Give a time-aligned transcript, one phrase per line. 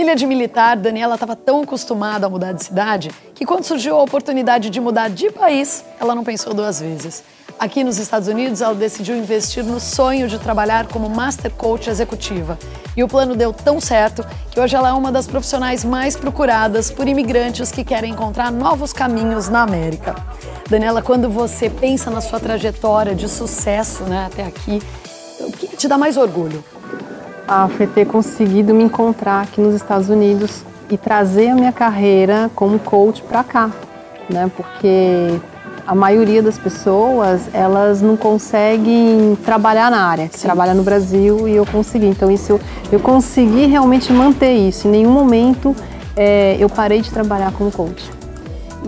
[0.00, 4.02] Filha de militar, Daniela estava tão acostumada a mudar de cidade que quando surgiu a
[4.02, 7.22] oportunidade de mudar de país, ela não pensou duas vezes.
[7.58, 12.58] Aqui nos Estados Unidos, ela decidiu investir no sonho de trabalhar como Master Coach executiva.
[12.96, 16.90] E o plano deu tão certo que hoje ela é uma das profissionais mais procuradas
[16.90, 20.16] por imigrantes que querem encontrar novos caminhos na América.
[20.70, 24.80] Daniela, quando você pensa na sua trajetória de sucesso né, até aqui,
[25.40, 26.64] o que te dá mais orgulho?
[27.76, 32.78] Foi ter conseguido me encontrar aqui nos Estados Unidos e trazer a minha carreira como
[32.78, 33.70] coach para cá,
[34.28, 34.50] né?
[34.56, 35.40] Porque
[35.84, 41.56] a maioria das pessoas elas não conseguem trabalhar na área, que trabalha no Brasil e
[41.56, 42.06] eu consegui.
[42.06, 42.60] Então isso eu,
[42.92, 44.86] eu consegui realmente manter isso.
[44.86, 45.74] Em nenhum momento
[46.16, 48.08] é, eu parei de trabalhar como coach.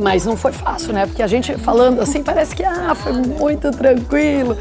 [0.00, 1.06] Mas não foi fácil, né?
[1.06, 4.56] Porque a gente falando assim parece que ah, foi muito tranquilo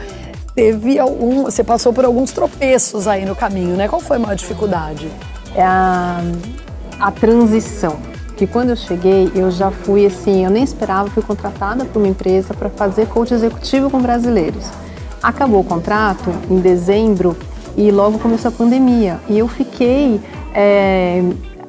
[0.56, 3.88] teve algum, você passou por alguns tropeços aí no caminho, né?
[3.88, 5.10] Qual foi a maior dificuldade?
[5.56, 6.22] É a,
[7.00, 7.98] a transição.
[8.36, 12.08] Que quando eu cheguei, eu já fui assim, eu nem esperava, fui contratada por uma
[12.08, 14.66] empresa para fazer coach executivo com brasileiros.
[15.22, 17.38] Acabou o contrato em dezembro
[17.78, 19.20] e logo começou a pandemia.
[19.30, 20.20] E eu fiquei
[20.56, 21.24] é,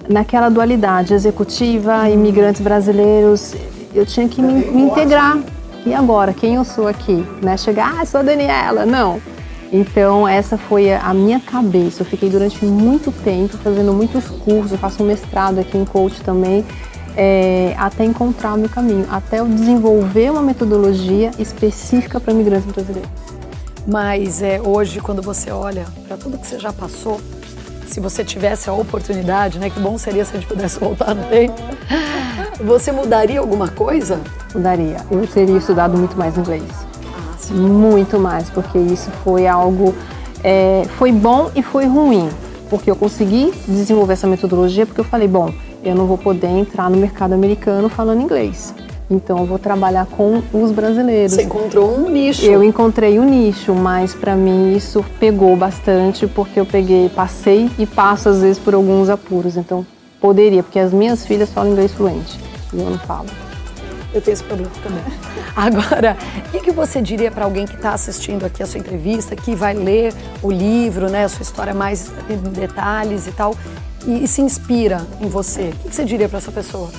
[0.09, 3.55] naquela dualidade, executiva, imigrantes brasileiros.
[3.95, 5.39] Eu tinha que me, me integrar
[5.85, 7.27] e agora, quem eu sou aqui?
[7.43, 7.57] Né?
[7.57, 8.87] Chegar, ah, sou a Daniela.
[8.87, 9.21] Não.
[9.73, 12.03] Então, essa foi a minha cabeça.
[12.03, 16.21] Eu fiquei durante muito tempo fazendo muitos cursos, eu faço um mestrado aqui em coach
[16.21, 16.65] também,
[17.17, 23.11] é, até encontrar o meu caminho, até eu desenvolver uma metodologia específica para imigrantes brasileiros.
[23.87, 27.21] Mas é, hoje, quando você olha para tudo que você já passou,
[27.87, 29.69] se você tivesse a oportunidade, né?
[29.69, 31.55] Que bom seria se a gente pudesse voltar no tempo.
[32.65, 34.21] Você mudaria alguma coisa?
[34.55, 34.99] Mudaria.
[35.11, 36.63] Eu teria estudado muito mais inglês.
[37.13, 39.93] Ah, muito mais, porque isso foi algo.
[40.45, 42.29] É, foi bom e foi ruim.
[42.71, 45.53] Porque eu consegui desenvolver essa metodologia, porque eu falei, bom,
[45.83, 48.73] eu não vou poder entrar no mercado americano falando inglês.
[49.11, 51.33] Então eu vou trabalhar com os brasileiros.
[51.33, 52.47] Você encontrou um nicho.
[52.47, 57.85] Eu encontrei um nicho, mas para mim isso pegou bastante porque eu peguei, passei e
[57.85, 59.57] passo às vezes por alguns apuros.
[59.57, 59.85] Então
[60.21, 63.27] poderia, porque as minhas filhas falam inglês fluente e eu não falo.
[64.15, 65.03] Eu tenho esse problema também.
[65.57, 66.17] Agora,
[66.53, 69.75] o que, você diria para alguém que está assistindo aqui a sua entrevista, que vai
[69.75, 70.13] ler
[70.43, 73.57] o livro, né, a sua história mais em detalhes e tal,
[74.07, 75.73] e, e se inspira em você?
[75.85, 76.91] O que, você diria para essa pessoa?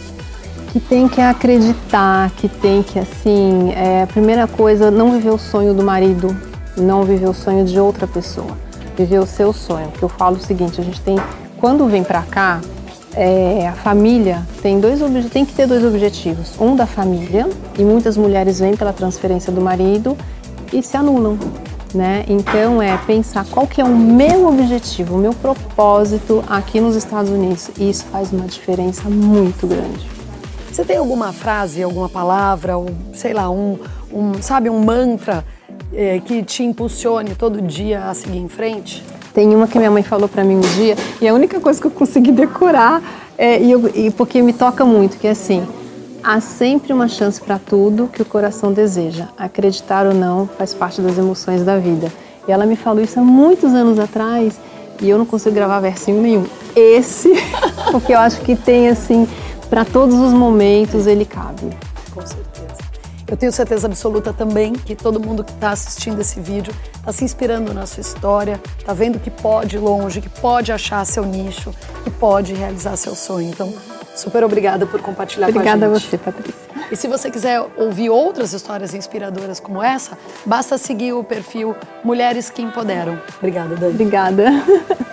[0.73, 5.71] que tem que acreditar, que tem que, assim, é, primeira coisa, não viver o sonho
[5.71, 6.35] do marido,
[6.75, 8.57] não viver o sonho de outra pessoa,
[8.97, 9.89] viver o seu sonho.
[9.89, 11.15] Porque eu falo o seguinte, a gente tem,
[11.59, 12.59] quando vem para cá,
[13.15, 17.47] é, a família tem dois tem que ter dois objetivos, um da família
[17.77, 20.17] e muitas mulheres vêm pela transferência do marido
[20.71, 21.37] e se anulam,
[21.93, 22.25] né?
[22.27, 27.29] Então é pensar qual que é o meu objetivo, o meu propósito aqui nos Estados
[27.29, 27.69] Unidos.
[27.77, 30.07] E isso faz uma diferença muito grande.
[30.71, 33.77] Você tem alguma frase, alguma palavra, ou, sei lá, um,
[34.11, 35.45] um sabe, um mantra
[35.93, 39.03] é, que te impulsione todo dia a seguir em frente?
[39.33, 41.87] Tem uma que minha mãe falou para mim um dia e a única coisa que
[41.87, 43.01] eu consegui decorar
[43.37, 45.65] é, e, eu, e porque me toca muito, que é assim:
[46.23, 49.27] há sempre uma chance para tudo que o coração deseja.
[49.37, 52.11] Acreditar ou não faz parte das emoções da vida.
[52.47, 54.59] E ela me falou isso há muitos anos atrás
[55.01, 56.45] e eu não consigo gravar versinho nenhum.
[56.75, 57.33] Esse,
[57.91, 59.27] porque eu acho que tem assim
[59.69, 61.69] para todos os momentos ele cabe.
[62.13, 62.63] Com certeza.
[63.27, 67.23] Eu tenho certeza absoluta também que todo mundo que está assistindo esse vídeo está se
[67.23, 71.73] inspirando na sua história, está vendo que pode ir longe, que pode achar seu nicho,
[72.03, 73.49] que pode realizar seu sonho.
[73.49, 73.73] Então,
[74.15, 76.15] super obrigada por compartilhar obrigada com a gente.
[76.15, 76.63] Obrigada a você, Patrícia.
[76.91, 82.49] E se você quiser ouvir outras histórias inspiradoras como essa, basta seguir o perfil Mulheres
[82.49, 83.19] que Empoderam.
[83.39, 83.93] Obrigada, Dani.
[83.93, 84.45] Obrigada.